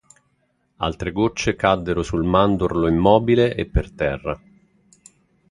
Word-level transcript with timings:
Altre 0.77 1.11
goccie 1.11 1.55
caddero 1.55 2.01
sul 2.01 2.23
mandorlo 2.23 2.87
immobile 2.87 3.53
e 3.55 3.67
per 3.67 3.91
terra. 3.91 4.41